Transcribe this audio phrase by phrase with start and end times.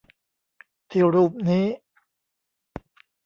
[0.89, 1.65] ที่รูปนี้